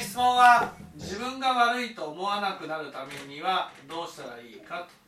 [0.00, 4.98] 質問は自分が悪いと思わなくなるためにはどうしたらいいかと。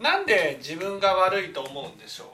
[0.00, 2.28] なんで自分が悪いと思うんでしょう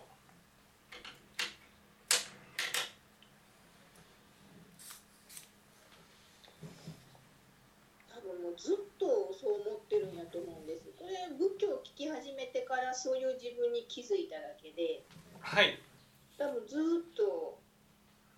[8.14, 15.02] 多分もうずっとそう思ってるんやと思うんですこれ仏教を聞き始めてからそういう自分に気づいただけで
[15.40, 15.78] はい
[16.36, 17.58] 多分ずっと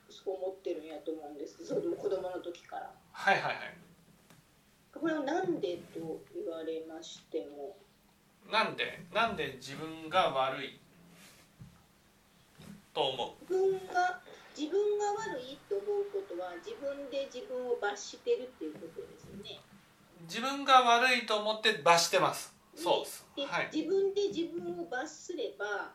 [0.08, 3.76] そう思ってるんやと思うんですそれも子供の時からはいはいはい
[4.94, 7.76] これをなんでと言われましても
[9.16, 10.78] なんで自分が悪い？
[12.92, 14.20] と思自分が
[14.54, 19.58] 自分が悪いと思うことは自分で自分を罰してるっていうことですよね。
[20.20, 22.52] う自分が悪いと思って罰してます。
[22.74, 23.26] そうです。
[23.36, 23.70] で、はい。
[23.72, 25.92] 自分で自分を罰すれば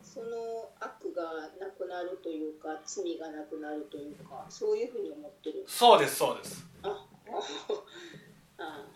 [0.00, 5.64] その悪がなくなるというか罪がなくなるというかそういうふうに思ってる。
[5.66, 6.64] そうですそうです。
[6.84, 7.06] あ
[8.58, 8.86] あ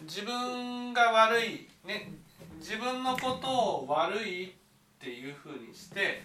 [0.00, 2.29] 自分が悪いね
[2.70, 4.50] 自分のことを悪いっ
[5.00, 6.22] ていうふうにして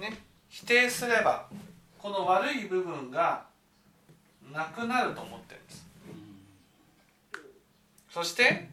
[0.00, 0.16] ね
[0.48, 1.48] 否定すれば
[1.98, 3.46] この悪い部分が
[4.52, 5.86] なくなると思ってるんです。
[8.08, 8.68] そして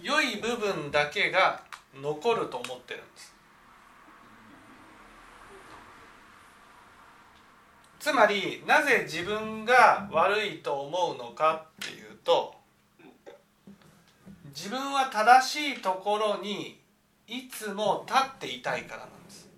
[0.00, 1.62] 良い部分だけが
[2.00, 3.13] 残ると思ってるんです
[8.04, 12.54] つまりなぜ自分が悪いと思うのかっていうと
[14.48, 16.78] 自分は正しいところに
[17.26, 19.48] いつも立っていたいからなんです。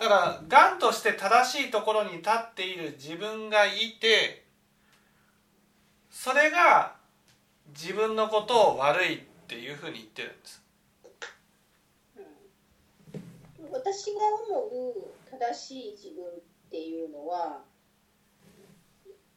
[0.00, 4.44] だからがんとして正しいところに立っている自分がいて
[6.10, 6.96] それが
[7.68, 10.65] 自分のことを悪いっていうふうに言ってるんです。
[13.92, 14.20] 私が
[14.50, 14.94] 思う
[15.30, 16.28] 正しい自分っ
[16.70, 17.62] ていうのは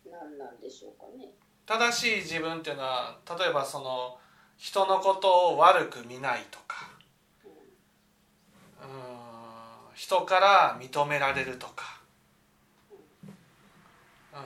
[0.10, 1.34] 何なんでしょうかね。
[1.68, 4.18] 正しい自分っていうのは例えばその
[4.58, 6.90] 人のことを悪く見ないとか。
[8.82, 8.90] うーん。
[9.94, 12.02] 人から認められるとか。
[14.34, 14.44] うーん。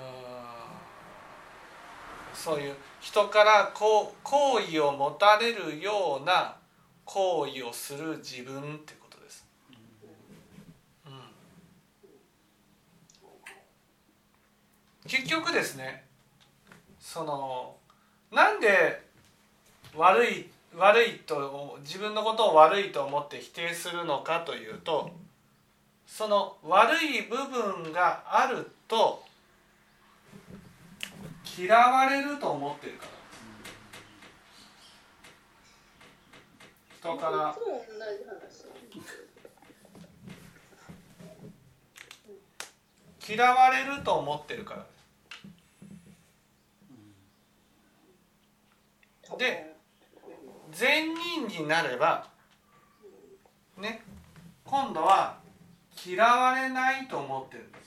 [2.34, 4.14] そういう人から好
[4.59, 6.58] 意を持たれるような
[7.06, 9.46] 行為をする自分ってことです。
[15.03, 16.06] うん結局ですね
[17.00, 17.75] その
[18.31, 19.00] なんで
[19.96, 25.12] 悪い悪いと自分のことを悪いと思って否定するのかというと
[26.07, 29.22] その悪い部分があると
[31.59, 33.12] 嫌われると思ってるから。
[37.00, 37.56] 人から。
[43.25, 44.85] 嫌われると思ってるから
[49.38, 49.73] で
[50.71, 52.27] 善人になれば
[53.77, 54.01] ね
[54.63, 55.38] 今度は
[56.05, 57.83] 嫌われないと思ってるんです。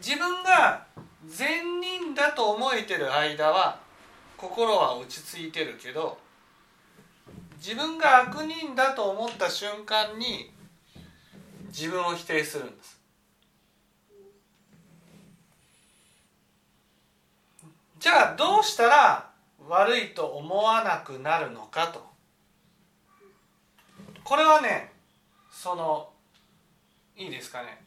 [0.00, 0.86] 自分が
[1.26, 3.80] 善人だと思えてる間は
[4.36, 6.18] 心は落ち着いてるけど
[7.58, 10.50] 自分が悪人だと思った瞬間に
[11.68, 12.98] 自分を否定するんです。
[17.98, 19.30] じゃあどうしたら
[19.68, 22.06] 悪いと思わなくなるのかと。
[24.24, 24.92] これはね
[25.50, 26.10] その
[27.16, 27.82] いいですかね。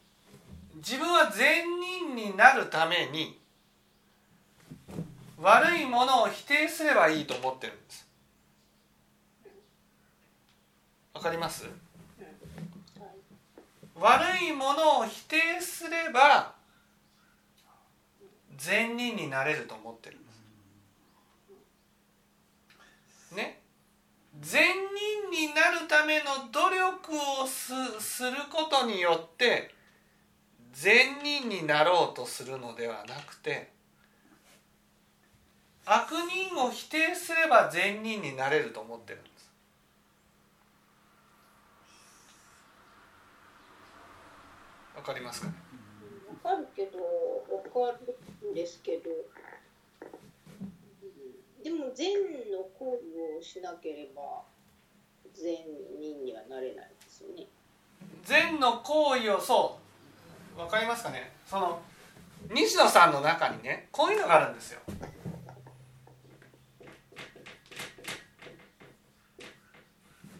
[0.76, 3.38] 自分は善人になるために
[5.40, 8.08] 悪いものを否定すればいいと思ってるんです。
[11.14, 11.66] わかります？
[14.02, 16.54] 悪いものを否定すれば
[18.56, 20.32] 善人になれると思ってるんで
[23.30, 23.34] す。
[23.36, 23.60] ね。
[24.40, 24.64] 善
[25.30, 27.12] 人になるための努力
[27.42, 29.72] をすすることによって
[30.72, 33.70] 善人になろうとするのではなくて
[35.84, 39.32] 悪人を否定すれば善人になれると思ってるんです
[45.02, 45.48] わかりますか？
[45.48, 45.54] ね
[46.44, 47.98] わかるけどわか
[48.42, 49.10] るんですけど
[51.64, 52.12] でも善
[52.52, 54.42] の行為をしなければ
[55.34, 55.56] 善
[56.00, 57.46] 人にはなれないですよね。
[58.24, 59.78] 善の行為をそ
[60.56, 61.32] うわかりますかね？
[61.46, 61.80] その
[62.54, 64.80] 西野さんの中にねこういうのがあるんですよ。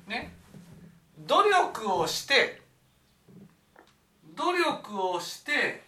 [0.06, 0.32] ね？
[1.26, 2.61] 努力をして
[4.42, 5.84] 努力をして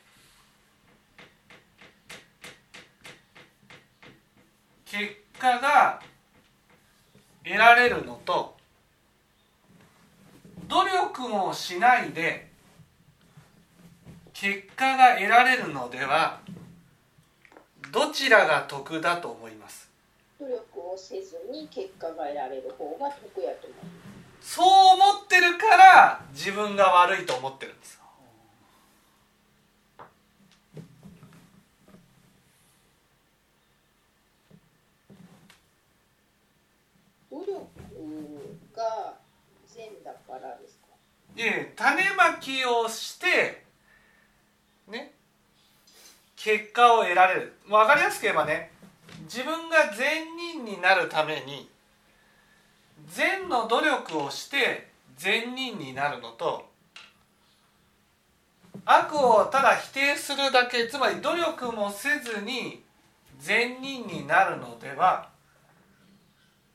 [4.86, 6.00] 結果が
[7.42, 8.54] 得られるのと
[10.68, 12.48] 努力もしないで
[14.32, 16.38] 結果が得られるのでは
[17.90, 19.90] どちらが得だと思います？
[20.38, 23.80] 努力をせずに結果が得られる方が得やと思う
[24.40, 28.00] そう思ってるから自分が悪いと思ってるんです
[37.30, 37.56] 努力
[38.76, 39.14] が
[39.66, 40.86] 善だからですか？
[41.34, 43.64] で種まきをして
[44.88, 45.12] ね
[46.36, 47.52] 結果を得られる。
[47.68, 48.70] 分かりやすく言えばね
[49.22, 51.68] 自分が善人になるために
[53.08, 56.68] 善の努力をして善人になるのと
[58.84, 62.82] 悪をただ否定するだけつまり努力もせずに
[63.38, 65.30] 善人になるのでは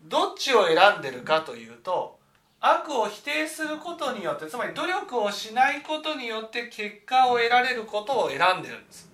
[0.04, 2.18] どっちを選んでるかというと
[2.62, 9.10] 悪を否定することによってつまり努力をしないことによって結果を得られることを選んでるんです。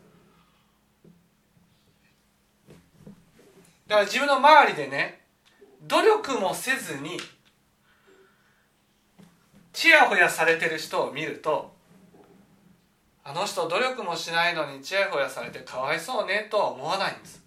[3.88, 5.22] だから自分の周りでね
[5.84, 7.20] 努力もせずに
[9.74, 11.72] ちやほやされてる人を見ると
[13.24, 17.44] あの人努力もしないのにちやほやされてかわいそうねとは思わないんです。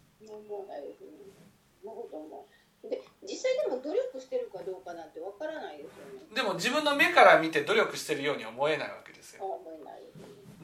[2.83, 6.27] で実際でも努力してるかどうかなんてわからないですよね。
[6.35, 9.43] でも自分の目から見て努力してるようには思えないわけですよ。
[9.43, 10.03] あ思えない。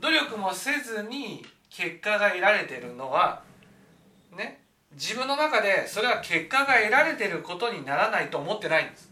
[0.01, 3.43] 努力もせずに結果が得られてるのは
[4.37, 4.63] ね
[4.93, 9.11] 自分の中でそれは結果が得られてることにならないと思ってないんです。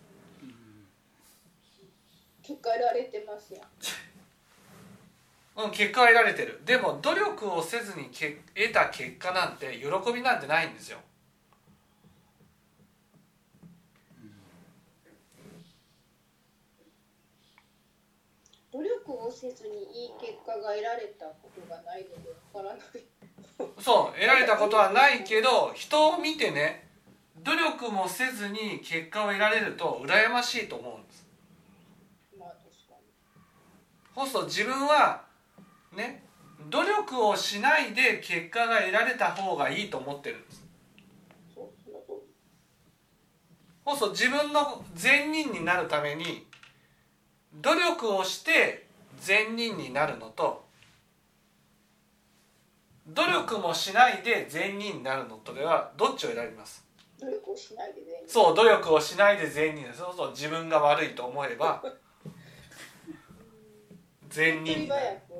[2.43, 3.65] 結果得られてますやん。
[5.65, 6.61] うん、結果は得られてる。
[6.65, 10.99] でも努力をせずにけ得た結果なんて喜びなんてないんですよ
[18.73, 22.83] 努力をせずにいい結果が得られたことがないのでわからない。
[23.79, 26.89] そう得られたことはないけど人を見てね
[27.43, 31.27] 努力もせずに結果を得られると羨ましいと思うんです。
[32.39, 33.05] まあ確かに
[34.15, 35.23] そうすると自分は
[35.95, 36.25] ね
[36.71, 40.65] 努力をしないで結果が得られた方がいいと思ってるんです。
[41.55, 41.97] そうする
[44.01, 46.47] と自分の善人になるために
[47.55, 48.87] 努力をして
[49.21, 50.65] 善人になるのと
[53.09, 56.85] 努力もしないで善人になるのとではどっちを選びます？
[57.21, 59.85] 努力をしないでそう努力をしないで善人。
[59.93, 61.83] そうすると自分が悪いと思えば
[64.31, 65.33] 善人手っ取りになる早く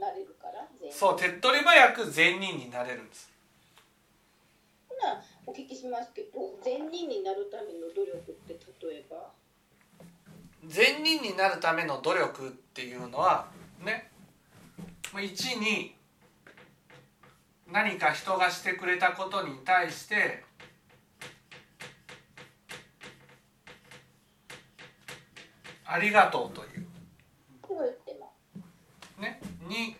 [0.00, 3.30] なれるから全員そう手っ取り早く善人になれるんです。
[4.88, 9.30] ほなお聞きしますけど善人になるための努力って例えば？
[10.66, 13.46] 善人になるための努力っていうのは
[13.84, 14.10] ね
[15.12, 15.96] 1に
[17.72, 20.44] 何か人がしてくれたことに対して
[25.84, 26.86] ありがとうという。
[29.20, 29.94] ね2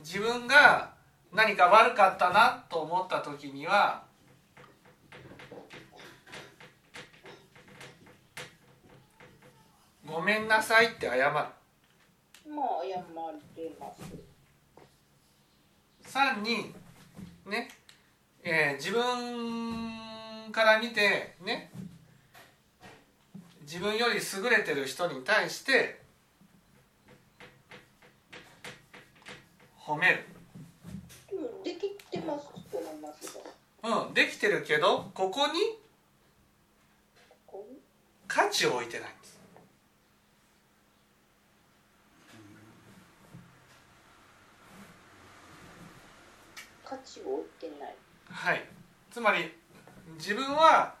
[0.00, 0.92] 自分が
[1.32, 4.04] 何か悪かったなと思った時には
[10.14, 11.22] ごめんなさいって謝る。
[11.24, 11.50] まあ
[12.88, 13.04] 謝っ
[13.56, 14.14] てます。
[16.16, 16.72] 3に
[17.46, 17.68] ね、
[18.44, 21.72] えー自分から見てね
[23.62, 26.00] 自分より優れてる人に対して
[29.76, 30.24] 褒める。
[31.32, 33.36] うんできてますと思います
[33.82, 34.04] が。
[34.06, 35.54] うんできてるけどここに
[37.26, 37.78] ここに？
[38.28, 39.33] 価値を置いてないんです
[46.94, 47.94] 価値を置いてない
[48.30, 48.62] はい
[49.10, 49.52] つまり
[50.16, 50.94] 自分は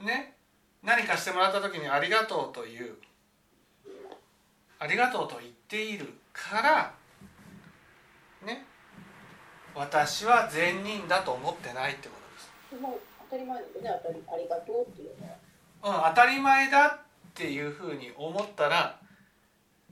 [0.00, 0.34] ね
[0.82, 2.96] 何かしてもらった時に「ありがとう」という
[4.78, 6.94] 「ありがとう」と言っているから
[8.42, 8.66] ね
[9.74, 12.14] 私は善人だと思ってないってこ
[12.70, 12.82] とです。
[12.82, 13.00] もう
[13.30, 15.36] 当たり前ですよね当たりありがとうっていうのは
[16.08, 16.98] うん、当たり前だっ
[17.34, 18.98] ていうふうに思ったら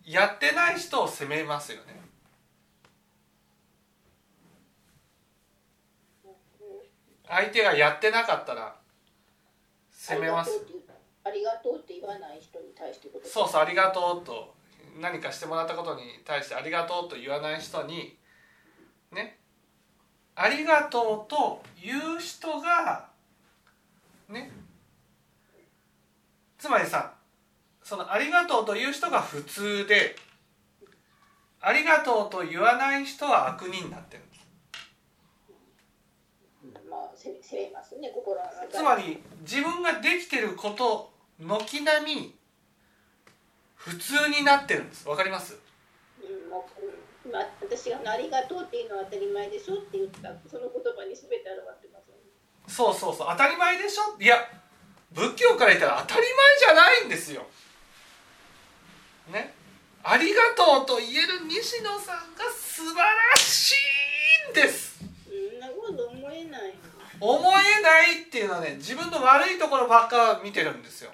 [0.04, 2.03] やってない人を責めますよね。
[7.28, 8.74] 相手がやってなかったら
[9.90, 10.50] 責めます。
[11.24, 14.54] ありがとうって言わない人に対してそうそうありがとうと
[15.00, 18.16] 何かしてもらったことに対してありがとうと言わない人に
[19.10, 19.38] ね
[20.36, 23.06] ありがとうという人が
[24.28, 24.52] ね
[26.58, 27.14] つまりさ
[27.82, 30.16] そのありがとうという人が普通で
[31.60, 34.46] ありがとうと言わない人は悪人になってるんです
[36.90, 37.10] ま
[37.54, 42.34] あ責め責めますね心の中でつまり自分ができてること軒並み
[43.74, 45.08] 普通になってるんです。
[45.08, 45.58] わかります？
[46.22, 52.22] うんもううんまあ、私が「ありがとう」っていうのは当たり前でしょって言ったその言葉に全て表ってますよね。
[52.68, 53.28] そうそうそう。
[53.30, 54.16] 当たり前でしょ？
[54.20, 54.36] いや
[55.12, 57.46] 仏教から言ったら当たり前じゃないんですよ。
[59.32, 59.54] ね？
[60.02, 63.72] ありがとうと言える西野さんが素晴らし
[64.48, 64.98] いんです。
[65.24, 66.74] そんなこと思えない
[67.26, 71.10] 思えないっていうのはね自分の悪いところばっか見てるんですよ。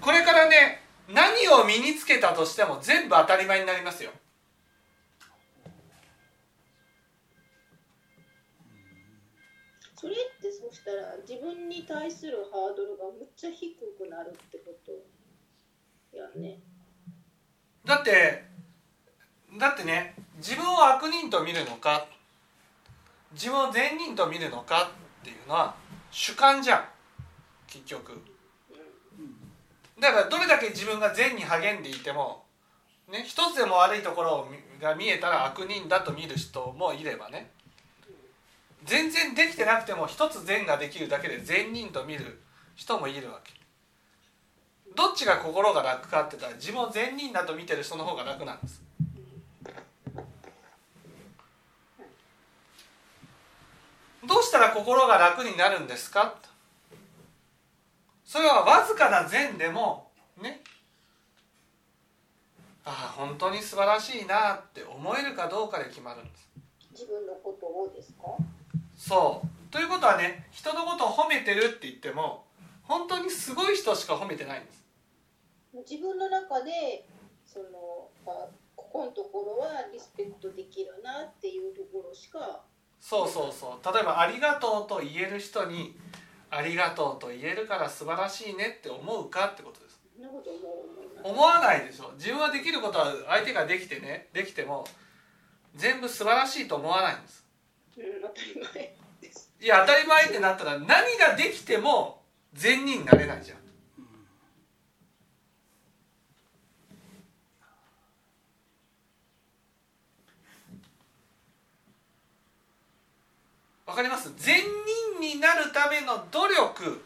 [0.00, 4.10] これからね何を身につけたとしても全部当たり前になりますよ。
[9.98, 14.92] それってそしたら自分に対するハードルがむっちゃ低くなるってこと
[16.16, 16.58] やね
[17.84, 18.44] だって
[19.58, 22.06] だってね自分を悪人と見るのか
[23.36, 24.90] 自分を善人と見るのか
[25.20, 25.74] っていうのは
[26.10, 26.84] 主観じゃん。
[27.66, 28.22] 結局。
[30.00, 32.44] だからどれだけ自分が善に励んでいても
[33.10, 34.48] ね一つでも悪いところ
[34.80, 37.50] が見えたら悪人だと見る人もいればね。
[38.84, 42.40] 全然できてなくても一つ善ができるだけで善人と見る
[42.74, 43.52] 人もいるわけ。
[44.94, 48.85] どっちが心が楽かって言ったら自分を善人だと見てる人の方が楽なんです。
[54.26, 56.34] どうしたら心が楽になるんですか？
[58.24, 60.10] それはわずかな善でも
[60.42, 60.62] ね。
[62.84, 66.48] ああ本当に素晴らしいなって思えるかどうかで決まるんです。
[66.92, 68.36] 自分のことをですか？
[68.96, 69.72] そう。
[69.72, 72.44] ということはね人のことを褒めてるって言っても
[72.82, 74.84] 本当にすごい人しか褒めてないんです。
[75.90, 77.04] 自分の中で
[77.44, 82.62] そのあここのところはリスペクトできるなっていうところしか
[83.00, 83.94] そうそうそう。
[83.94, 85.96] 例えば「ありがとう」と言える人に
[86.50, 90.00] 「ありがとう」と言えるから素晴らしいねって思うかってことです。
[91.22, 92.12] 思わないでしょ。
[92.16, 94.28] 自分はできることは相手ができてね。
[94.32, 94.86] できても
[95.74, 97.44] 全部素晴らしいと思わないんです。
[97.96, 99.52] うん当たり前です。
[99.60, 102.22] いや当たり前ってなったら何ができても
[102.52, 103.65] 善人になれないじゃん
[113.86, 114.32] わかります？
[114.36, 114.56] 善
[115.20, 117.04] 人になるための努力。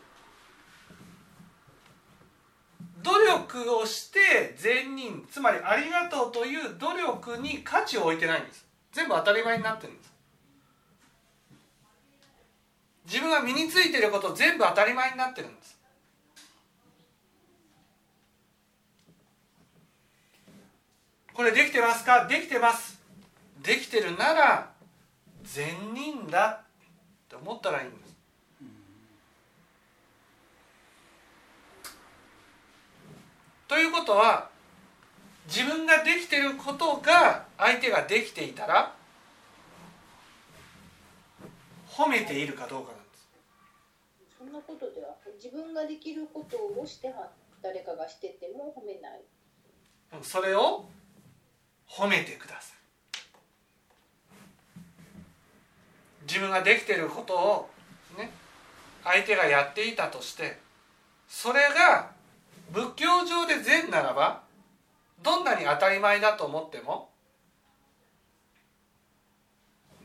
[3.03, 8.67] 努力をして善人つまりありがとうという努力に価値を置いてないんです。
[8.93, 10.11] 全部当たり前になってるんです。
[13.07, 15.79] 自分が身についていること全部当たり前になってるんです。
[21.33, 22.27] これできてますか？
[22.27, 23.01] できてます。
[23.63, 24.71] できてるなら
[25.43, 26.65] 善人だ
[27.31, 28.17] って思ったらいいんです。
[33.69, 34.51] ということは
[35.47, 38.93] 自分ができてることが相手ができていたら
[41.89, 43.29] 褒めているかどうかなんです。
[44.37, 47.31] そんなことでは自分ができることをしては
[47.63, 49.23] 誰かがしてても褒めない。
[50.25, 50.89] それを
[51.89, 52.80] 褒めてください
[56.31, 57.71] 自分ができていることを
[58.17, 58.31] ね
[59.03, 60.59] 相手がやっていたとして
[61.29, 62.13] それが
[62.71, 64.43] 仏教上で善ならば
[65.25, 67.09] どんなに当たり前だと思っても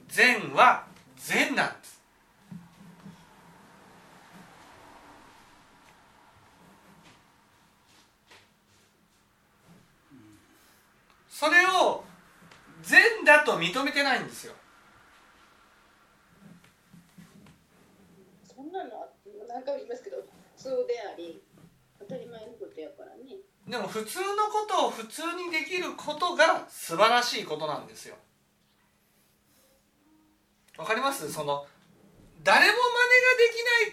[0.07, 2.01] 善は善なんです。
[11.29, 12.03] それを
[12.81, 14.53] 善だと認めてないんですよ。
[19.55, 20.17] 何回も言いますけど
[20.57, 21.41] 普通であり
[21.97, 23.39] 当たり前のことやからね。
[23.65, 28.15] でも普通のことを普通にできることが素晴らしいことなんですよ。
[30.77, 31.31] わかります？
[31.31, 31.65] その
[32.43, 32.77] 誰も真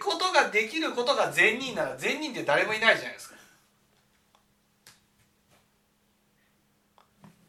[0.00, 3.36] 似ができないことができることが善人なら善人って誰もいないじゃないですか。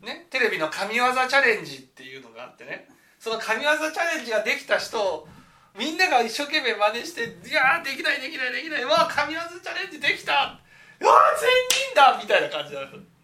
[0.02, 0.28] ね？
[0.30, 2.88] テレビの神業チャレンジっていうのがあってね。
[3.18, 5.28] その神業チャレンジができた人を
[5.76, 10.60] みんなが一生懸命真似して「いやできないできないできないわあ神業チャレンジできた!」
[11.02, 12.80] 「うわあ善人だ!」みたいな感じに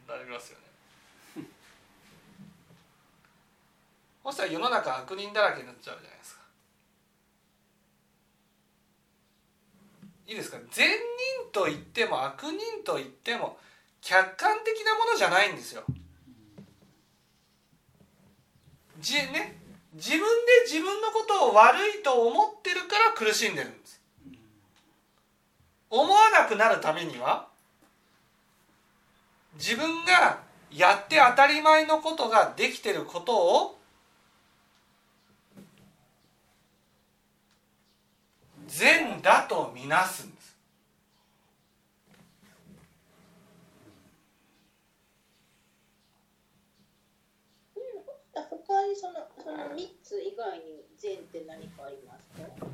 [0.07, 1.45] なりますよね
[4.23, 6.41] そしたら世の中悪人だらけになっちゃうじゃないですか
[10.25, 10.57] いいですか？
[10.71, 13.59] 善人と言っても悪人と言っても
[14.01, 15.83] 客観的なものじゃないんですよ
[18.99, 19.57] じね？
[19.99, 20.25] 自分で
[20.65, 24.01] 自分のことを悪いと思ってるから苦しんでるんです。
[25.89, 27.47] 思わなくなるためには
[29.55, 30.39] 自分が
[30.71, 33.79] やって当たり前のことができてることを
[38.67, 40.38] 善だとみなすんです。
[48.69, 52.67] 他にそのその3つ以外に善って何かありますか？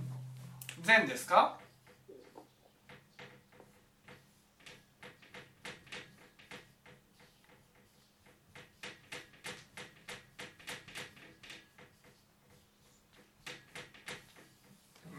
[0.83, 1.57] 善ですか？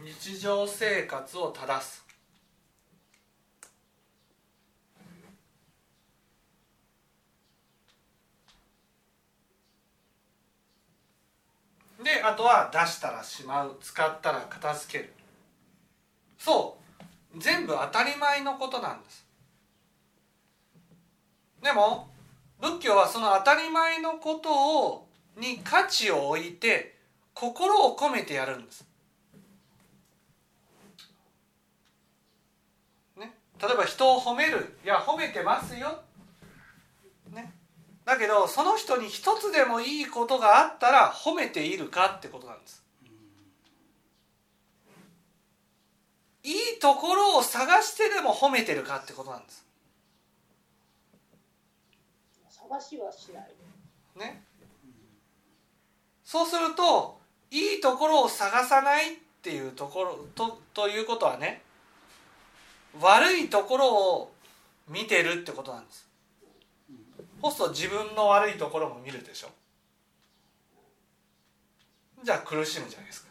[0.05, 2.06] 日常生活を正す。
[12.07, 15.13] であとは出したらしまう使ったら片付ける。
[16.39, 16.77] そ
[17.35, 17.39] う。
[17.39, 19.27] 全部当たり前のことなんです。
[21.61, 22.07] でも
[22.61, 26.95] 仏教はその当たり前のことをに価値を置いて
[27.33, 28.87] 心を込めてやるんです。
[33.17, 34.77] ね、例えば人を褒める。
[34.85, 36.03] いや褒めてますよ、
[38.07, 42.81] だけどその人に一つでもいいことがあったら褒めているかってことなんです。
[46.41, 49.65] いいところを探してでも褒めてるかってことなんです。
[52.49, 53.51] 探しはしない。
[54.17, 54.41] ね。
[56.23, 57.19] そうすると
[57.51, 61.61] いいところを探さないっていうところとということはね
[63.01, 64.31] 悪いところを
[64.87, 66.06] 見てるってことなんです
[67.41, 69.49] そうすると自分の悪いところも見るでしょ？
[72.23, 73.27] じゃあ苦しむじゃないですか。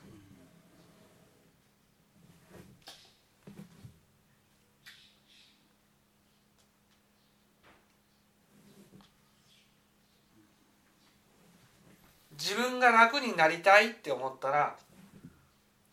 [12.39, 14.77] 自分が楽になりたいって思ったら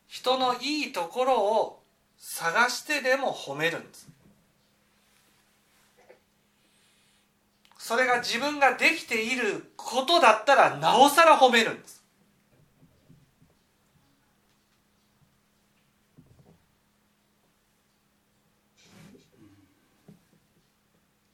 [0.07, 1.81] 人のいいところを
[2.19, 4.12] 探してでも褒めるんです。
[7.83, 12.01] それが自分ができていることだったらなおさら褒めるんです。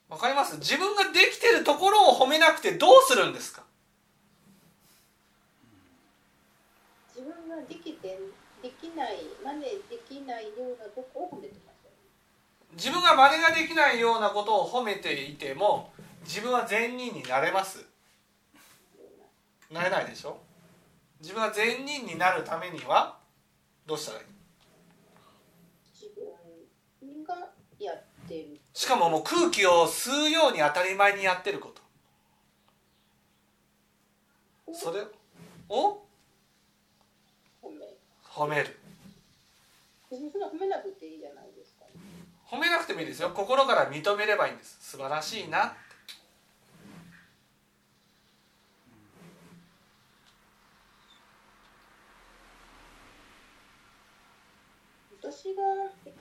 [0.08, 0.56] わかります？
[0.56, 3.62] 自分ができてるところを褒めなくてどうするんですか？
[7.14, 8.18] 自分ができて
[8.60, 9.70] できない真似で
[10.08, 11.92] きないようなとこを褒めてますよ
[12.72, 17.84] 自分が真似ができないようなことを褒めていても自分は善人になれます。
[19.70, 20.38] なれないでしょ？
[21.20, 23.18] 自分は善人になるためには
[23.86, 24.24] どうしたらいい？
[25.94, 26.10] 自
[27.00, 27.34] 分が
[27.78, 28.58] やってる。
[28.72, 31.72] しかももう空気を吸うように当たり前にやってるこ
[34.66, 34.72] と。
[34.72, 35.02] それ
[35.68, 35.98] を？
[38.24, 38.78] 褒める。
[40.68, 41.84] なくていいじゃないですか、
[42.48, 43.30] 褒めなくてもいいですよ。
[43.30, 44.78] 心から認めればいいんです。
[44.80, 45.74] 素晴らしいな
[55.22, 55.62] 私が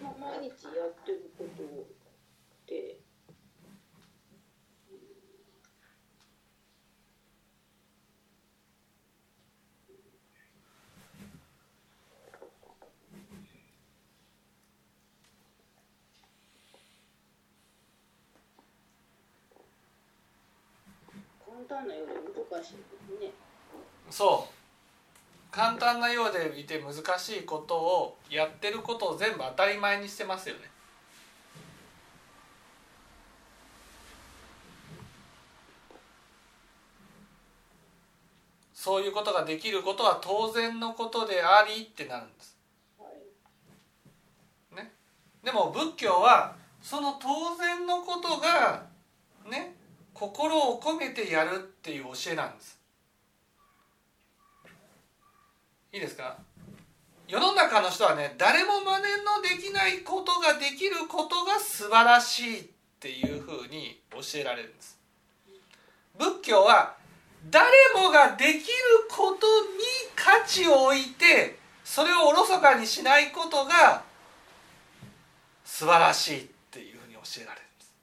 [0.01, 1.67] ま毎日やってることっ
[2.67, 2.99] て
[21.39, 22.83] 簡単なより難しいで
[23.17, 23.31] すね。
[24.12, 24.59] そう。
[25.51, 30.62] 簡単なようでいて難しいことをやってることを全部当たり前にしてますよね。
[38.79, 42.57] そういうことができることは当然のことでありってなるんです。
[44.73, 44.93] ね、
[45.43, 48.85] でも仏教はその当然のことが
[49.49, 49.75] ね
[50.13, 52.78] 心を込めてやるっていう教えなんです。
[55.91, 56.38] いいですか？
[57.28, 62.63] 世の中の人はね誰も真似のできないことができることが素晴らしいっ
[62.99, 64.97] ていうふうに教えられるんです。
[66.17, 66.95] 仏教は
[67.49, 68.63] 誰もができる
[69.10, 69.80] ことに
[70.15, 74.04] 価値を置いてそれをおろそかにしないことが
[75.63, 77.93] 素晴らしいっていうふうに教えられるんです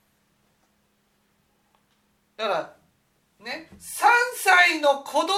[2.38, 5.34] だからね3歳の子供で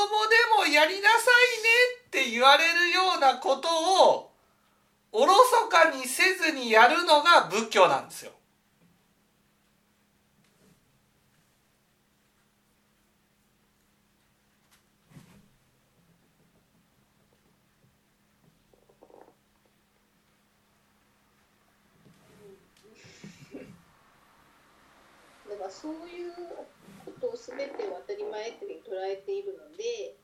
[0.57, 3.69] もやりなさいねっって言われるようなこと
[4.09, 4.33] を
[5.13, 8.33] おろそかにせずにやるのが仏教なんですよ。
[25.71, 26.33] そういう
[27.05, 30.17] ことを全てを当たり前って捉えているので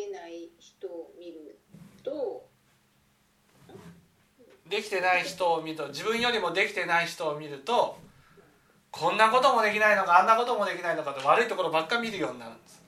[0.00, 1.58] てない人を見る
[2.02, 2.46] と
[4.68, 7.98] できてない人を見ると自分よりもできてない人を見ると
[8.90, 12.80] こんなこともできないのかあんなこともできないのかと悪いところばっか見るようになるんです。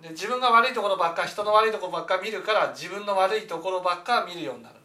[0.00, 4.79] で自分が悪いところばっか人の悪いところばっか見るから自分の悪いところばっか見るようになる。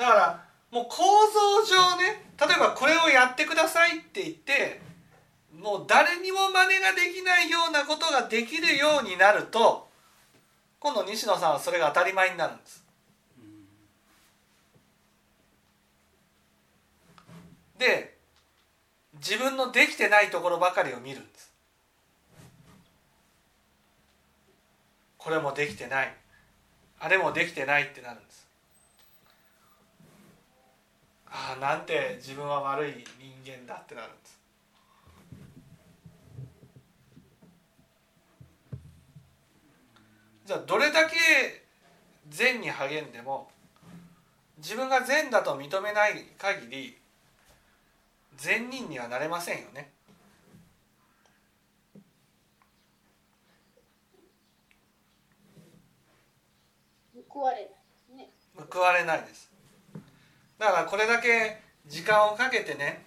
[0.00, 4.80] だからもう構造上ね例えばこれをやってくださいって言って
[5.60, 9.88] もう誰にも真似ができないようなことができるようになると
[10.78, 12.82] 今度西野さんはそれが当たり前になるんです。
[17.78, 18.16] で
[19.16, 21.52] 自分のできてないところばかりを見るんです。
[25.18, 26.14] これもできてない
[26.98, 28.40] あれもできてないってなるんです。
[31.30, 34.40] ああなんて自分は悪い人間だってなるんです
[40.46, 41.16] じゃあどれだけ
[42.28, 43.48] 善に励んでも
[44.58, 46.96] 自分が善だと認めない限り
[48.40, 49.92] 善人にはなれませんよね。
[57.28, 57.70] 報われ
[58.08, 58.30] ないね。
[58.56, 59.49] 報われないです。
[60.60, 63.02] だからこれだけ時間をかけてね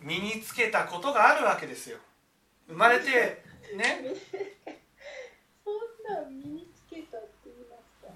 [0.00, 1.98] 身につけたことがあるわけですよ。
[2.68, 3.42] 生まれて
[3.76, 4.14] ね
[5.64, 5.74] そん
[6.08, 8.12] な身につけたって言いますか？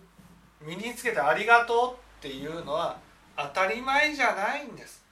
[0.60, 3.00] 身につけたありがとうっていうのは
[3.36, 5.04] 当たり前じゃないんです。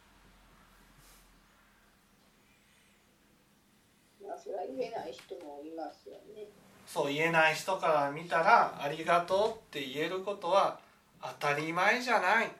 [4.24, 6.46] まあそれは言えない人もいますよね。
[6.86, 10.78] そう言えない人から見たらありがとうって言えることは
[11.20, 12.50] 当たり前じゃない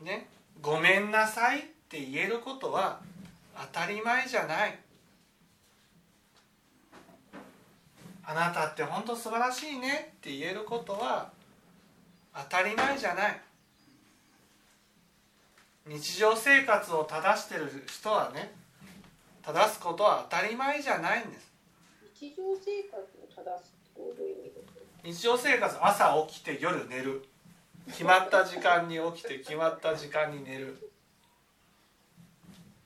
[0.00, 0.28] ね
[0.60, 3.00] ごめんなさいって言えることは
[3.72, 4.78] 当たり前じゃない。
[8.24, 11.32] あなたって本当素晴らしいねって言えることは
[12.34, 13.40] 当たり前じゃない。
[15.86, 18.52] 日常生活を正してる人はね
[19.42, 21.50] 正すことは当たり前じゃないんです。
[22.14, 24.50] 日常生活を正すどういう意
[25.02, 27.24] 味日常生活朝起きて夜寝る
[27.88, 30.90] 決まった時間に起きて決まった時間に寝る。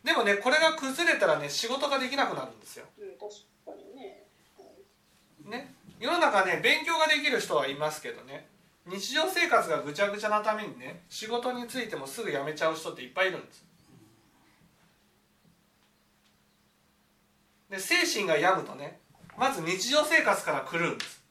[0.03, 3.33] でもねこれが崩れたらね仕事ができなくなるんですよ、うん、確
[3.65, 4.23] かにね、
[5.45, 5.75] ね。
[5.99, 8.47] 世の中ね勉強ができる人はいますけどね。
[8.87, 13.65] 日常生活がぐちゃぐちゃなためにね仕事についてもすぐ辞めちゃう人っていっぱいいるんです。
[17.71, 19.01] で精神が病むとね
[19.39, 21.24] まず日常生活から狂うんです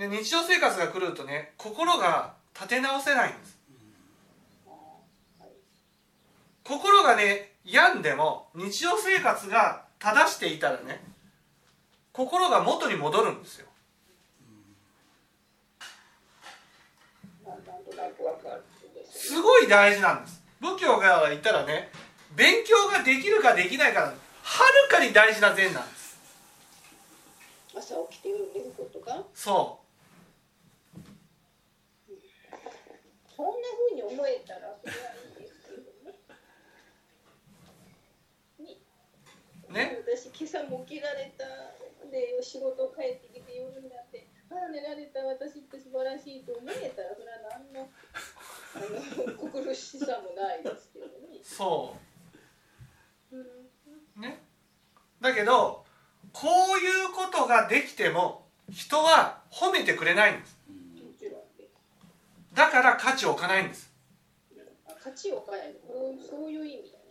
[0.00, 3.58] で日常生活が来るとね心が立て直せないんです。
[6.64, 11.02] 心がね病んでも日常生活が正していたらね
[12.14, 13.66] 心が元に戻るんですよ。
[19.12, 20.42] すすごい大事なんです。
[20.60, 21.90] 仏教から言ったらね
[22.34, 24.14] 勉強ができるかできないかはる
[24.90, 26.18] かに大事な善なんです。
[27.76, 28.28] 朝起きて
[28.78, 29.79] ことがそ
[33.40, 33.52] そんな
[33.88, 36.12] 風に思えたらそれはいいですけどね。
[39.72, 39.96] ね？
[40.04, 41.44] 私今朝も起きられた
[42.10, 47.88] で仕事帰ってきて夜になってああ寝られた私って素晴らしいと思えたらそれは何の
[48.76, 51.40] あの心しさもないですけどね。
[51.42, 51.96] そ
[53.32, 54.42] うんうね？
[55.18, 55.86] だけど
[56.34, 60.58] こういうことができても人は褒めてくれないんです
[62.52, 63.90] だから価値を置かないんです。
[64.86, 67.04] あ価値を変えるこうそういう意味だね。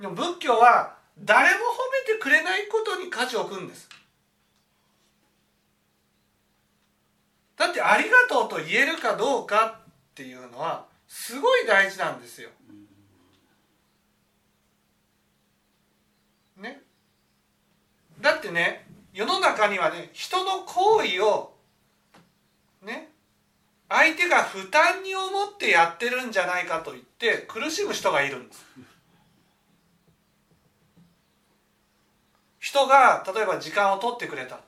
[0.00, 1.60] でも仏教は誰も褒
[2.08, 3.88] めてくれないことに価値を置くんです。
[7.56, 12.48] だってありがとうと言えるかどうかっていうのはすごい大事なんですよ。
[16.56, 16.82] ね。
[18.20, 21.51] だってね世の中にはね人の行為をね
[23.94, 28.64] 相手が負担に思ってやってるんじゃないかと言って苦しむ人がいるんです。
[32.58, 34.60] 人が例えば時間を取ってくれた。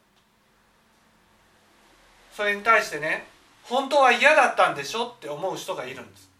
[2.32, 3.24] それに対してね
[3.62, 6.30] 本当は嫌だったんでしょって思う人がいるんです。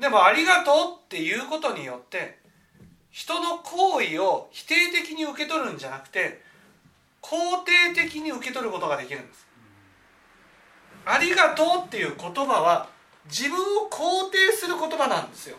[0.00, 2.38] でもありがとうっていうことによって
[3.10, 6.47] 人の行為を否定的に受け取るんじゃなくて
[7.28, 9.46] 肯定的に受け取ることができるんです。
[11.04, 12.88] ありがとうっていう言葉は
[13.26, 15.58] 自分を肯定する言葉なんですよ。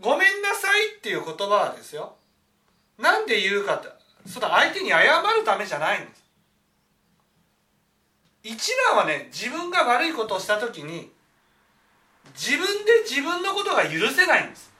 [0.00, 2.16] ごめんなさいっていう言葉はですよ。
[2.98, 3.88] なんで言うかって
[4.26, 6.24] それ相手に謝るためじゃないんです。
[8.42, 11.12] 一番はね自分が悪いことをした時に
[12.34, 14.73] 自分で自分のことが許せないんです。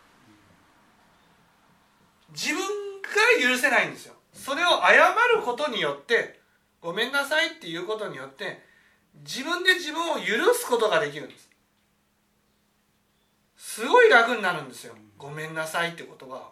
[2.34, 4.14] 自分が許せないんですよ。
[4.32, 4.96] それを謝
[5.36, 6.40] ることによって
[6.80, 8.60] ごめんなさいっていうことによって
[9.24, 11.48] 自分で自分を許すことができるんです。
[13.56, 14.94] すごい楽になるんですよ。
[15.16, 16.50] ごめんなさいって言葉は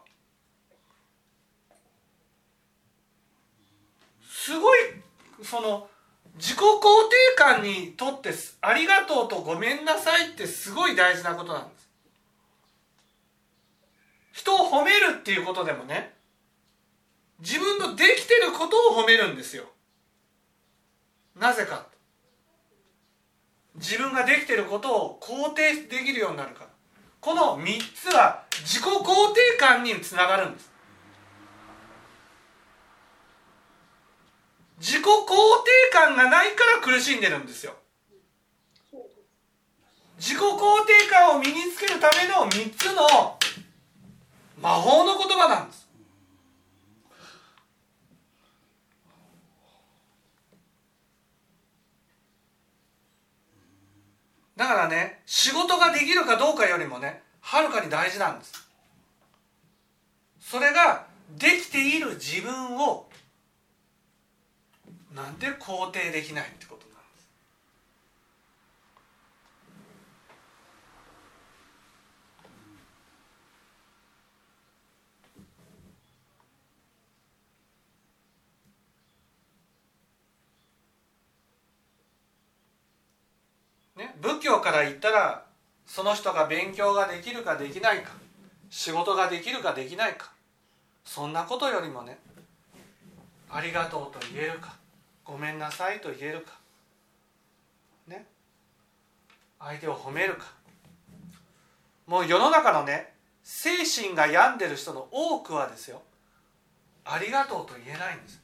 [4.27, 4.79] すごい
[5.43, 5.89] その
[6.37, 11.82] 自己肯定感にとってありがとうとごめんなさいってすごい大事なことなんです。
[14.33, 16.15] 人を褒めるっていうことでもね
[17.41, 19.65] 自分のできてることを褒めるんですよ。
[21.39, 21.87] なぜか。
[23.75, 26.71] 自分ができてることを肯定できるようになるから。
[27.21, 30.71] この3つは自己肯定感につながるんです。
[34.79, 37.75] 自己肯定感がないから苦しんでるんですよ。
[40.19, 43.39] 自己肯定感を身につけるための3つの
[44.63, 45.89] 魔法の言葉なんです。
[54.57, 58.69] だからね仕事ができるかどうかよりもねはるかに大事なんです。
[60.39, 63.09] それができている自分を
[65.15, 67.29] なんで肯定できないってことなんです
[84.03, 85.45] ね、仏教から言ったら
[85.87, 88.11] その人が勉強ができるかできないか
[88.69, 90.33] 仕事ができるかできないか
[91.05, 92.19] そんなことよりもね
[93.49, 94.75] ありがとうと言えるか
[95.25, 96.59] ごめんなさいと言えるか
[98.09, 98.27] ね。
[99.61, 100.47] 相手を褒めるか。
[102.09, 103.13] もう世の中のね
[103.45, 106.03] 精神が病んでる人の多くはですよ
[107.05, 108.43] ありがとうと言えないんです。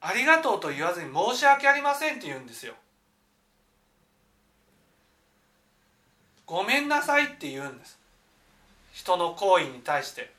[0.00, 2.72] ありがとうと言わずに申し訳ありませんって言うんですよ。
[6.48, 7.98] ごめんなさいって言うんです。
[8.92, 10.32] 人の行為に対して。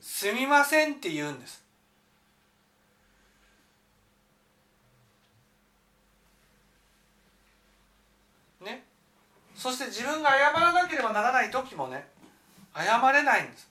[0.00, 1.62] すみませんって言うんです。
[8.62, 8.82] ね。
[9.54, 12.06] そして自分が謝らなければならない時もね
[12.74, 13.68] 謝れないんです。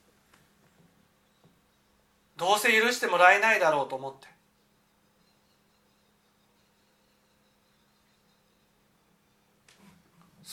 [2.37, 4.32] どうせ許してもらえないだろうと思って。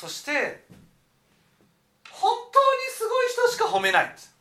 [0.01, 0.65] そして
[2.11, 4.35] 本当にすごい人しか褒めないんです。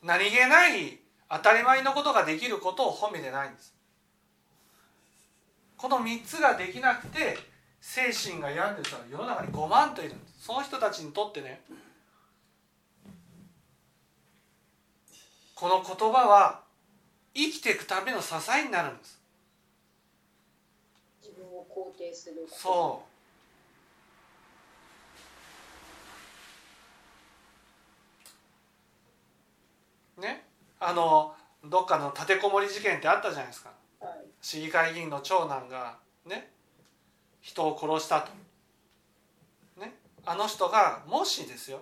[0.00, 3.74] 何気ない当たり前のことができることを褒めてないんです。
[5.76, 7.36] この3つができなくて
[7.80, 10.44] 精神が病んでる人は世の中に5万といるんです。
[10.44, 11.60] その人たちにとってね
[15.56, 16.60] この言葉は
[17.34, 19.18] 生きていくための支えになるんです。
[21.22, 23.02] 自分を肯定するそ
[30.18, 30.20] う。
[30.20, 30.44] ね。
[30.80, 33.72] あのどっかの立てこもり事件ってあったじゃないですか。
[34.00, 34.26] はい。
[34.40, 36.50] 市議会議員の長男がね。
[37.40, 38.30] 人を殺したと。
[39.80, 39.94] ね。
[40.24, 41.80] あの人がもしですよ。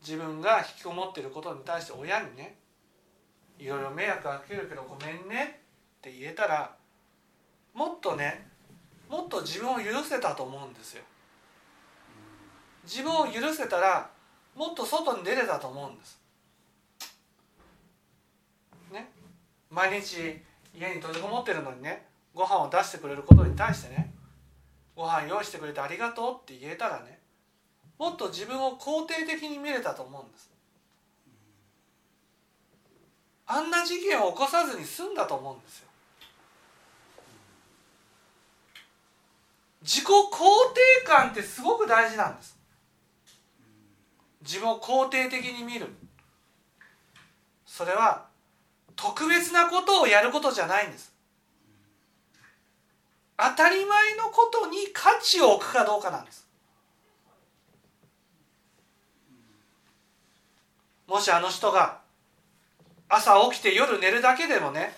[0.00, 2.56] 自分が引きこもっていることに対して親にね。
[3.58, 5.60] いろいろ迷惑かけるけどごめんね
[5.98, 6.77] って言えたら
[7.78, 8.44] もっとね
[9.08, 11.04] もっと自分を許せたと思うんですよ。
[12.82, 14.10] 自分を許せたら
[14.56, 16.20] もっと外に出れたと思うんです。
[18.92, 19.08] ね。
[19.70, 20.42] 毎日
[20.74, 24.12] 家に閉じこもってるのにねご飯を出してくれることに対してね
[24.96, 27.20] ご飯用意してくれてありがとうって言えたらね
[27.96, 30.50] もっと自分を肯定的に見れたと思うんです。
[33.46, 35.87] あんな事件を起こさずに済んだと思うんですよ
[39.88, 40.10] 自己肯
[40.74, 42.58] 定感ってすごく大事なんです。
[44.42, 45.86] 自分を肯定的に見る。
[47.64, 48.26] それは
[48.96, 51.10] 特別なことをやることじゃないんです。
[53.38, 56.46] 当たり前のことに価値を置くかどうかなんです。
[61.06, 62.00] もしあの人が
[63.08, 64.92] 朝起きて夜寝るだけでもね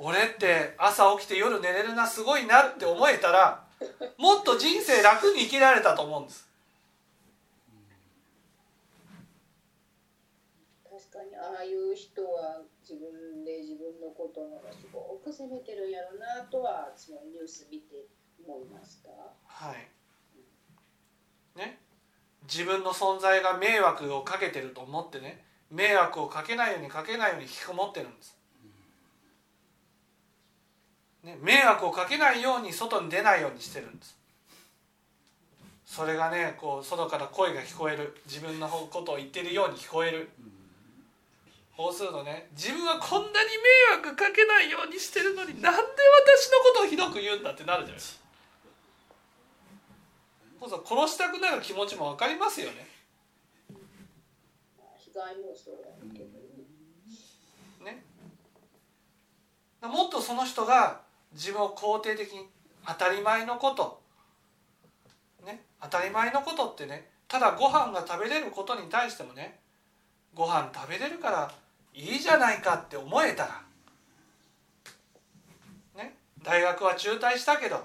[0.00, 3.65] 俺って朝起きて夜寝れるなすごいなって思えたら
[4.18, 6.46] もっと人生楽に生きられたと思うんです。
[10.84, 18.06] 確かにああいう人は自分で自分のことのがすごく責めてるんやろなとはそのニュース見て
[18.44, 19.10] 思いました
[19.44, 19.88] はい。
[21.58, 21.78] ね。
[22.48, 25.44] 自分の存在が迷惑をかけてると思ってね。
[25.70, 28.35] 迷惑をかけないようにかけないように引きこもってるんです、
[31.26, 34.16] ね、迷惑をかけないように外に出ないようにしてるんです。
[35.84, 38.16] それがねこう外から声が聞こえる。
[38.26, 40.28] 自分のことを言ってるように聞こえる。
[41.76, 43.50] そうするとね自分はこんなに
[44.00, 47.94] 迷惑かけないようにしてるのになんで私のことをひどく言うんだってなるじゃない。
[47.96, 48.20] です
[50.60, 52.86] か殺したくなる気持ちも分かりますよね。
[57.84, 58.04] ね。
[59.82, 61.05] もっとその人が
[61.36, 62.48] 自分を肯定的に
[62.86, 64.00] 当たり前のこと。
[65.44, 69.60] ね当たり前のことってねただご飯が食べれることに対してもね
[70.34, 71.52] ご飯食べれるから
[71.94, 73.62] いいじゃないかって思えたら
[75.96, 77.84] ね大学は中退したけど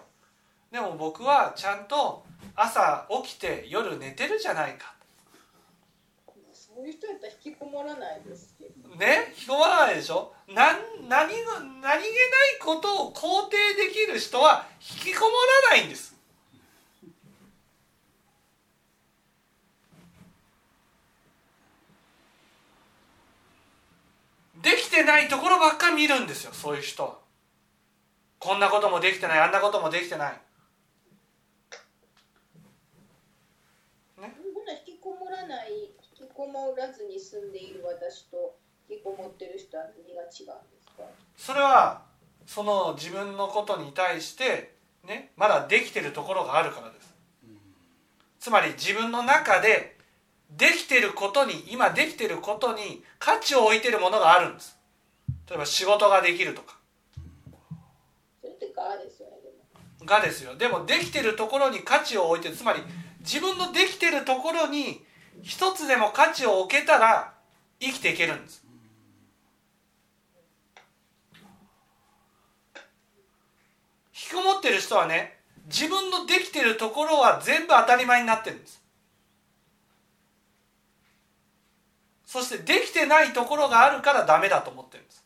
[0.71, 2.23] でも僕はちゃんと
[2.55, 4.95] 朝起きて夜寝てるじゃないか。
[6.53, 8.95] そういう人やったら引きこもらないですけど。
[8.95, 10.33] ね引きこもらないでしょ？
[10.47, 12.03] なん何が何気ない
[12.61, 15.31] ことを肯定できる人は引きこも
[15.69, 16.15] らないんです。
[24.63, 27.17] できてないところばっか見るんですよそういう人は。
[28.39, 30.41] こんなこともできてないあんなこともできてない。
[34.15, 34.29] ほな
[34.87, 38.55] 引きこもらない引きこもらずに住んでいる私と
[38.87, 40.31] 引きこもってる人は何が違うんで
[40.79, 40.80] すか？
[41.37, 42.01] それは
[42.45, 44.75] その自分のことに対して
[45.07, 47.13] ねまだできてるところがあるからです。
[48.39, 49.97] つまり自分の中で
[50.49, 54.77] できてることに今できてることに価値を置いてるものがあるんです。
[55.47, 56.77] 例えば仕事ができるとか。
[58.41, 59.35] それってガーですよね
[60.05, 60.55] がですよ。
[60.55, 62.55] でもできてるところに価値を置いてる。
[62.55, 62.81] つまり
[63.19, 65.05] 自分のできてるところに
[65.43, 67.33] 一つでも価値を置けたら
[67.79, 68.60] 生きていけるんです
[74.33, 78.81] こもってる人はね自分のできてるところは全部当たり前になってるんです。
[82.25, 85.21] そしてできてないところがあるからダメだと思ってるんです。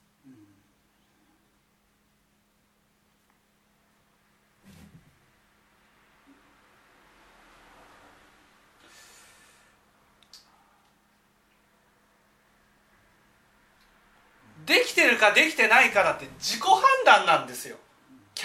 [14.66, 17.78] できてるかできてないからって自己判断なんですよ。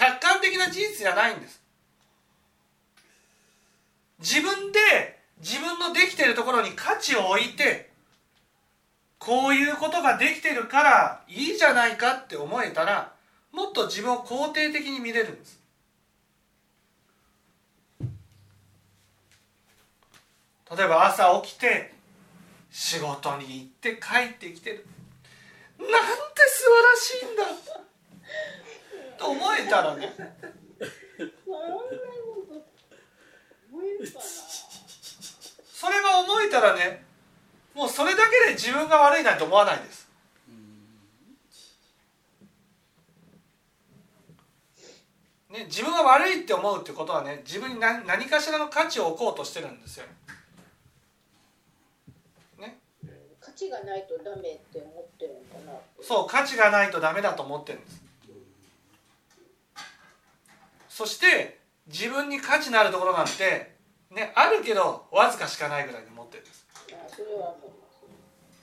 [0.01, 1.61] 客観的な事実じゃないんです。
[4.17, 4.79] 自分で
[5.39, 7.91] 自分のできているところに価値を置いて
[9.19, 13.13] こういうことができてるからいいじゃないかって思えたら
[13.51, 15.59] もっと自分を肯定的に見れるんです。
[20.75, 21.93] 例えば朝起きて
[22.71, 24.87] 仕事に行って帰ってきてる。
[25.77, 25.93] なんて
[26.47, 27.81] 素晴らしいんだ。
[29.21, 30.11] と思えたらね
[35.71, 37.03] それが思えたらね
[37.75, 40.01] もうそれだけで自分が悪いなんて思わないです
[45.51, 50.05] ね、自分が悪いって思うってことはね自分に何何かしらの価値を置こうとしてるんですよ。
[53.41, 58.00] 価値がないとダメって思ってるのかなそう価値がないとダメだと思ってるんです。
[60.91, 63.77] そして自分に価値のあるところなんて、
[64.11, 66.51] ね、あるけどわずかしかないぐらいに思ってるんで。
[66.51, 66.61] す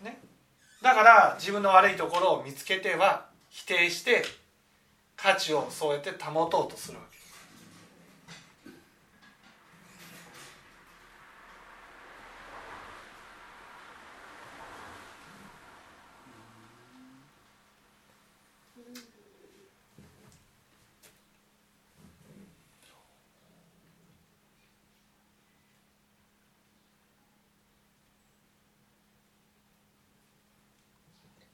[0.05, 0.21] ね、
[0.83, 4.23] だから自分の悪いところを見つけては否定して
[5.17, 7.19] 価値をそうやって保とうとするわけです。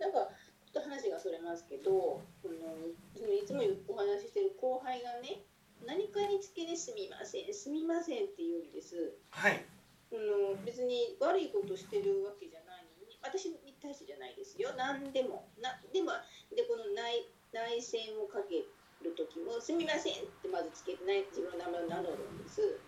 [0.04, 5.44] なんかちょっと話がそれますけどこのいつもお話ししてる後輩がね
[5.86, 9.12] 何かにつけですみませんすみませんって言うんです。
[9.30, 9.60] はい、
[10.12, 14.72] あの別に悪いことしてるわけじゃないのに私に対してじゃないですよ。
[14.76, 15.44] 何でも。
[15.60, 16.16] なでも
[16.56, 18.64] でこの内内戦をかけ
[19.04, 22.80] る時も「すみません」ってまずつけてない自分の名前を名乗るんです。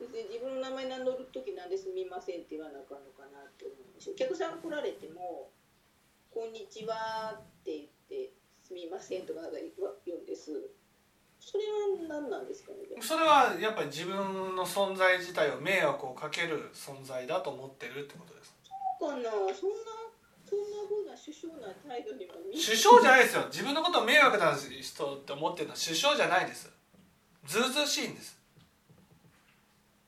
[0.00, 4.14] 別に自分の名前名乗る時なんで「すみません」って言わなあかんのかなって思うんですよ。
[4.14, 5.50] お客さん来られても
[6.30, 7.97] 「こんにちは」って言って
[8.62, 9.58] 「すみません」とかなんか
[10.04, 10.70] 言うんです。
[11.40, 18.52] それは何なんですかねそれはやっぱり自分の存在自体を迷惑をかける存在だと思ってるってことです
[18.98, 19.06] か？
[19.06, 23.44] なそんなそんな風な首相な態度には見え首相じゃないですよ。
[23.46, 26.70] 自分のことを迷惑な人って思ってるのは首相じゃないです。
[27.46, 28.36] ずうずうしいんです。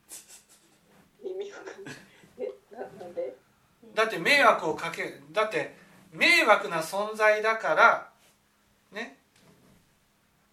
[1.23, 1.95] 耳がかんない。
[3.93, 5.75] だって迷惑をかけだって
[6.11, 8.09] 迷惑な存在だから
[8.91, 9.17] ね。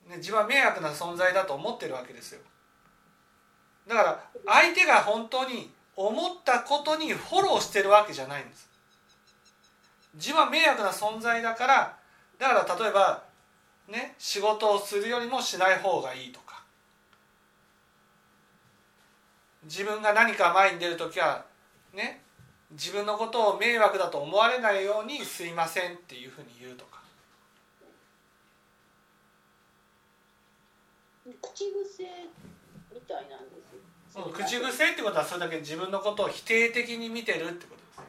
[0.08, 2.40] ね自分は迷惑な存在だと思ってるわけですよ。
[3.86, 8.68] だから相手が本当に思ったことにフォローしてるわけじゃないんです。
[10.14, 11.96] 自分は迷惑な存在だから
[12.38, 13.22] だから例えば
[13.88, 16.62] ね仕事をするよりもしない方がいいとか。
[19.64, 21.44] 自分が何か前に出る時は
[21.92, 22.22] ね
[22.70, 26.98] 自分のことを迷惑だと思われないように「すいません」っていうふうに言うとか。
[31.42, 32.04] 口癖
[32.92, 33.74] みたいなんです
[34.10, 38.00] その口癖ってことはそれだけ自分のことを否定的に見てるってことです。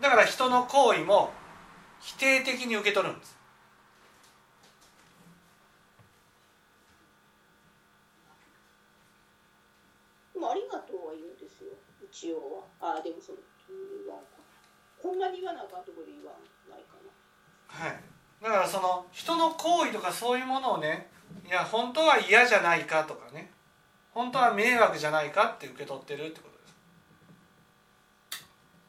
[0.00, 1.32] だから人の行為も
[2.00, 3.40] 否定的に受け取るんです。
[10.50, 11.70] ありがとうは言うんですよ
[12.10, 14.40] 一応はあでもその言わんか
[15.02, 16.32] ほんまに言わなあかんところで言わ
[16.68, 17.86] ないかな。
[17.88, 18.00] はい。
[18.42, 21.10] だからその人の行為とかそういうものをね
[21.46, 23.52] いや本当は嫌じゃないかとかね。
[24.12, 26.48] 本当は迷惑じゃないかって受け取ってるってこ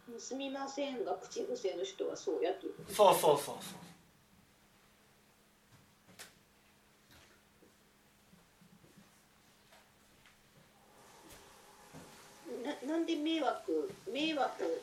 [0.10, 0.28] とです。
[0.28, 2.74] すみませんが口癖の人はそうやという。
[2.74, 3.91] ことそうそうそうそう
[12.86, 14.82] ななんで迷惑迷惑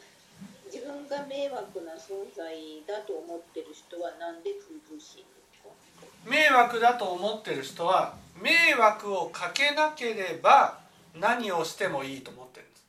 [0.66, 2.54] 自分が迷惑な存在
[2.86, 5.70] だと思ってる人はなんでずうずうしいんですか？
[6.30, 10.80] 迷惑だと思ってる人は迷惑をかけなければ
[11.18, 12.84] 何をしてもいいと思ってるんです。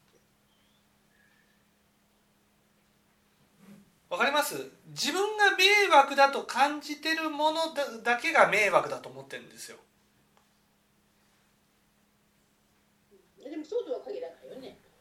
[4.10, 4.56] わかります？
[4.88, 9.78] 自分が迷惑だと感じてるものだだけが迷惑だと思ってるんですよ。
[13.50, 13.99] でもそうとは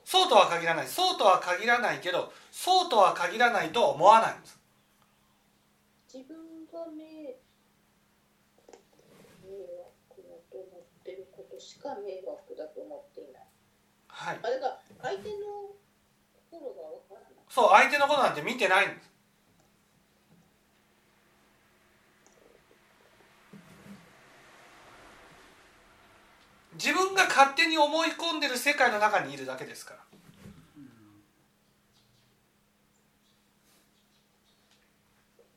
[0.09, 0.87] そうとは限らない。
[0.89, 4.59] そうとは限らないけどそうとは限らないとは思わないんです。
[6.15, 7.37] 自分が迷
[9.45, 13.43] 迷惑だと思ってることしか迷惑だと思っていない。
[14.09, 14.39] はい。
[14.41, 15.77] あだから相手の
[16.49, 17.33] 心がわからない。
[17.51, 19.08] そう相手のことなんて見てないんです
[26.79, 30.01] 自分が勝手に思い込んでる世界の中にいるだけですから。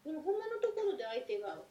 [0.04, 1.62] でもほんまのところで相手が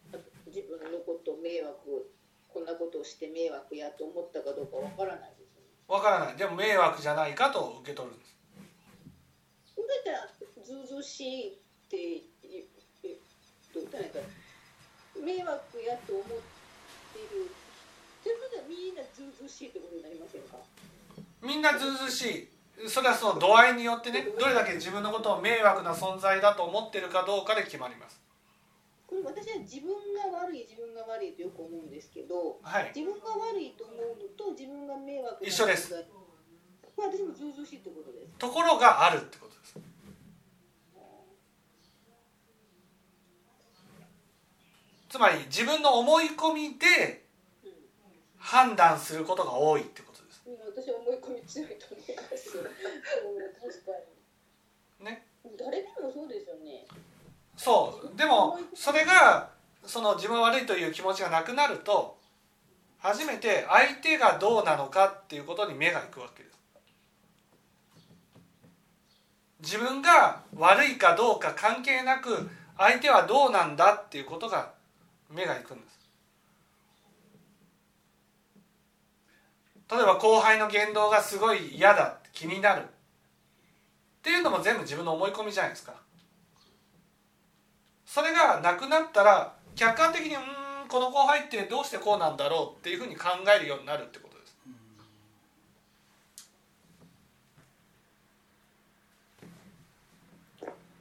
[0.47, 2.11] 自分のことを迷惑
[2.49, 5.69] こんなことをして迷惑やと思ったかどうかわからないですよね。
[5.89, 6.37] わからない。
[6.37, 8.31] でも迷惑じゃないかと受け取るんです。
[9.91, 11.53] だったらずうずうしいっ
[11.91, 12.65] て言う
[13.75, 14.19] どう言ったらいいか
[15.19, 17.51] 迷惑やと思ってる
[18.39, 20.57] ことはみんなずうずうしいってことになりませんか？
[21.43, 22.49] みんなずうずうし
[22.83, 22.89] い。
[22.89, 28.21] それはその度合いによってねどれだけ自分のことを迷惑な存在だと思ってるかどうかで決まります。
[29.07, 32.93] これ私は自分が悪い自分が悪いとよく思うんですけどはい。
[32.95, 35.91] 自分が悪いと思うのと自分が迷惑な一緒です。
[36.97, 38.33] これ私もずうずうしいってことです。
[38.39, 39.77] ところがあるってことです。
[45.11, 47.20] つまり自分の思い込みでうん
[48.51, 52.59] 判断することが多いってことですうん私は思い込み強いと思います。
[52.59, 53.93] うん、確か
[54.99, 55.05] に。
[55.07, 55.25] ね
[55.57, 56.85] 誰でもそうですよね。
[57.57, 59.51] そうでもそれが
[59.85, 62.19] その自分は悪いという気持ちがなくなると
[62.99, 66.59] 初めて相手がどうなのかっていうことに目がいくわけです
[69.61, 74.73] 自分が悪いかどうか関係なく相手はどうなんだっていうことが
[75.31, 76.00] 目がいくんです
[79.91, 82.83] 例えば後輩の言動がすごい嫌だ気になる。
[82.85, 82.87] っ
[84.23, 85.95] ていうのも全部自分の思い込みじゃないですか。
[88.07, 94.57] それがなくなったら客観的にうーんこの後輩ってどうしてこうなんだろうっていうふうに考えるようになるってことです。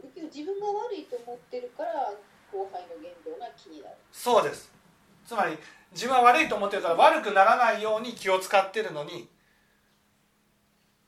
[0.02, 2.14] 結局自分が悪いと思ってるから
[2.52, 3.96] 後輩の言動が気になる。
[4.12, 4.72] そうです。
[5.28, 5.58] つまり
[5.92, 9.28] 自分は悪いと思ってるから悪くならないように気を使ってるのに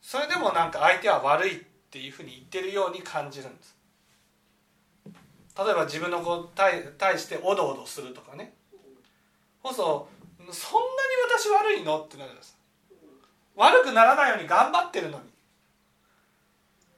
[0.02, 3.76] それでもなんか相手は悪いっていうふうに言ってるように感じるんです。
[5.58, 8.54] 例えば自分の子に対対しておどおどするとかね。
[9.64, 10.08] そうそ
[10.50, 10.90] うそんなに
[11.40, 12.58] 私悪いのってなるんです
[13.56, 15.30] 悪くならないように頑張ってるのに。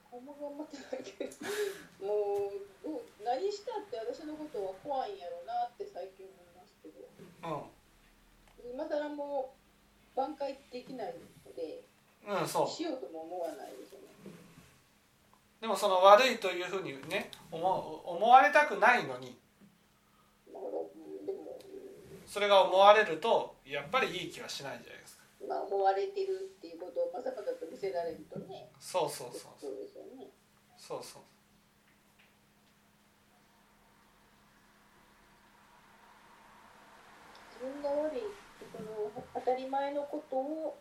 [0.10, 2.52] ほんま頑張ってないけど、も
[2.86, 7.02] う何したって私のことは怖いんやろうなって最近思いますけど、
[7.44, 7.73] う
[8.74, 9.54] 今更も
[10.18, 11.14] う挽回できない
[11.46, 11.86] ので、
[12.26, 12.68] ん、うん、そう。
[12.68, 14.08] しようとも思わないですよね。
[15.62, 19.38] でもその悪いというふうにね思思われたくないのに。
[22.26, 25.24] それが思われるとやっぱりいい気はしないじゃないですか。
[25.48, 29.76] まあ思われてるっていうことをまさかだと見せられるとね、そうそうそうそう。
[29.76, 30.32] ですよね。
[30.76, 31.22] そうそう。
[37.54, 38.43] 自分が悪い
[38.74, 40.78] この当たり前のことを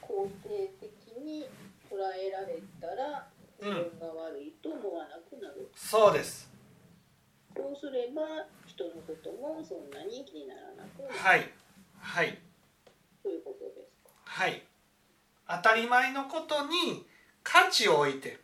[0.00, 1.48] 肯定的に
[1.90, 3.26] 捉えられたら
[3.60, 6.48] 自分が悪いと思わなくなる、そうです。
[7.56, 8.22] そうすれば
[8.66, 11.50] 人のこともそんなに気にならなくなる、はい。
[11.98, 12.38] はい。
[13.22, 14.10] ということですか。
[14.24, 14.62] はい。
[15.48, 17.04] 当たり前のことに
[17.42, 18.38] 価値を置いて。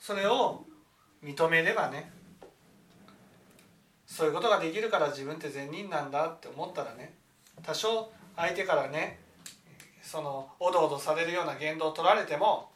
[0.00, 0.64] それを
[1.22, 2.10] 認めればね
[4.18, 7.14] そういうことができるから自分って善人なんだって思ったらね
[7.62, 9.20] 多少相手からね
[10.02, 12.68] そのおどおどされるような言動を取られても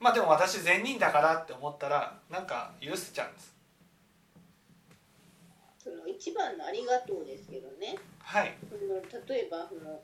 [0.00, 3.54] まあでも私善人だからって思ったらなんか許せちゃうんです。
[5.78, 7.96] その一番のありがとうですけどね。
[8.18, 8.56] はい。
[8.68, 10.00] その例えばその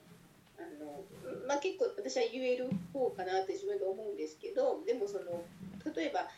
[0.56, 1.02] あの、
[1.48, 5.42] まあ、結構私は言える方かなって自分で思うんですけどでもその
[5.92, 6.28] 例えば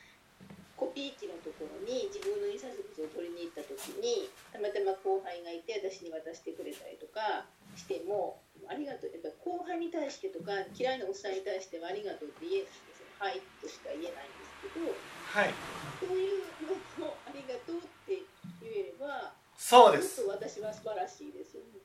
[0.78, 8.38] コピー機のところに自分の印刷物を取りに行った時にたまたま後輩がいて私に渡してくれたりとかしても
[8.70, 9.10] ありがとう。
[9.10, 13.10] やっぱ後輩に対してとか嫌いなおっさんに対してはありがとうって言えないんですよ。
[13.18, 15.50] はいとしか言えないんですけどはい。
[15.98, 16.78] そういうの
[17.10, 18.22] もありがとうって
[18.62, 20.22] 言えればそうです。
[20.22, 21.82] 私は素晴らしいですよね。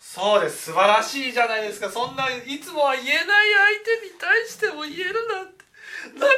[0.00, 0.72] そうです。
[0.72, 1.90] 素晴らしいじゃないですか。
[1.90, 3.52] そんないつもは言えない
[3.84, 5.59] 相手に対しても言えるなんて
[6.14, 6.28] 涙が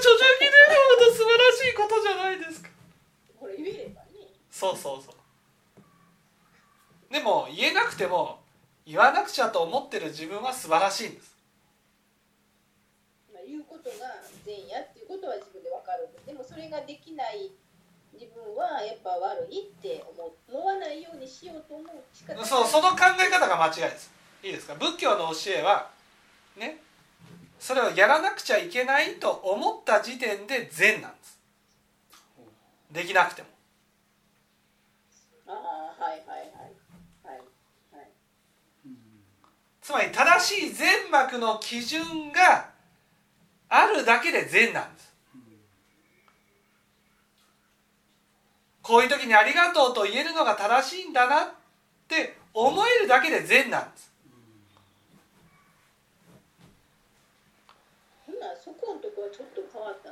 [0.00, 0.56] ちょちょぎれる
[0.98, 2.68] ほど素晴らしいことじゃないですか。
[3.38, 5.14] これ言えればねそうそうそう。
[7.12, 8.40] でも言えなくても
[8.84, 11.34] 言わなくちゃと思ってる自分は素晴らしいんです。
[13.32, 13.96] まあ、言うことが
[14.44, 16.32] 善やっていうことは自分で分かるんで。
[16.32, 17.50] もそれができない
[18.12, 22.44] 自分はやっぱ悪いって思思わないようにしようと思う。
[22.44, 24.10] そうその考え方が間違いです。
[24.42, 24.74] いいですか？
[24.74, 25.90] 仏教の教えは
[26.56, 26.80] ね
[27.58, 31.40] それをやらなくちゃいけないと思った時点で善なんです。
[32.90, 33.48] できなくても。
[35.48, 36.48] ああはいはいはい
[37.24, 37.38] はい
[37.92, 38.10] はい。
[39.80, 42.70] つまり正しい善悪の基準が
[43.68, 45.06] あるだけで善なんです。
[48.86, 51.50] こういう時に「ありがとう」と言えるのが正しいんだなっ
[52.06, 54.12] て思えるだけで善なんです
[58.24, 60.10] ほなそこのとこはちょっと変わった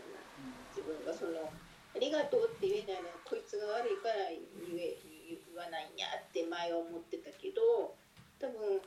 [0.00, 1.52] のかもしれない自分がその
[1.94, 4.40] 「ありがとう」って言えないのはこいつが悪いから言
[4.78, 4.96] え
[5.28, 7.94] 言わないんやって前は思ってたけど
[8.38, 8.80] 多分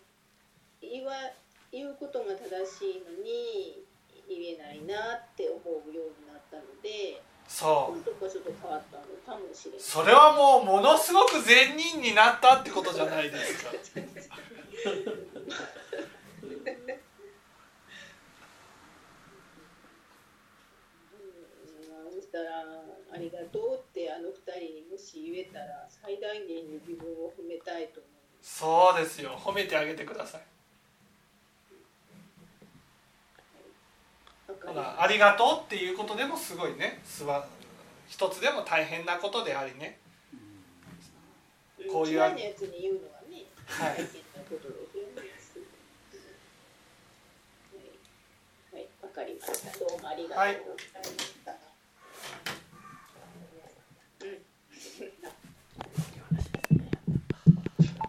[0.81, 1.13] 言わ
[1.71, 3.83] 言うことが正しいのに
[4.27, 9.79] 言えないなって思うようになったのでそこのとこはちょっと変わったのかもしれない。
[9.79, 13.79] うそれはもうものすごく善人になったってことじゃないですかうん
[22.15, 22.65] そしたら
[23.13, 24.36] 「ありがとう」ってあの二
[24.67, 28.11] 人にもし言えたら最大限に自分を褒めたいと思う。
[28.41, 29.38] そうですよ。
[29.38, 30.41] 褒めてあげてください。
[34.47, 37.01] わかほりまらありがとうっていうことでもすごいね。
[37.05, 37.47] すわ
[38.07, 39.97] 一つでも大変なことでありね。
[41.79, 43.89] すこういう嫌いなやつに言うのはねはい。
[43.89, 44.01] はい、
[48.73, 49.79] はい、わかりました。
[49.79, 50.38] どうもありがとう。
[50.38, 50.61] はい